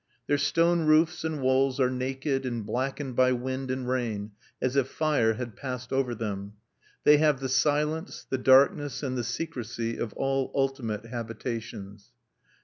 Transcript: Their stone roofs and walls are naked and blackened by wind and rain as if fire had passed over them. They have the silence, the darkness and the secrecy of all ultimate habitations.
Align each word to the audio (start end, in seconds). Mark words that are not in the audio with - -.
Their 0.25 0.39
stone 0.39 0.87
roofs 0.87 1.23
and 1.23 1.41
walls 1.41 1.79
are 1.79 1.91
naked 1.91 2.43
and 2.43 2.65
blackened 2.65 3.15
by 3.15 3.33
wind 3.33 3.69
and 3.69 3.87
rain 3.87 4.31
as 4.59 4.75
if 4.75 4.87
fire 4.87 5.33
had 5.35 5.55
passed 5.55 5.93
over 5.93 6.15
them. 6.15 6.53
They 7.03 7.17
have 7.17 7.39
the 7.39 7.47
silence, 7.47 8.25
the 8.27 8.39
darkness 8.39 9.03
and 9.03 9.15
the 9.15 9.23
secrecy 9.23 9.97
of 9.97 10.11
all 10.13 10.51
ultimate 10.55 11.05
habitations. 11.05 12.13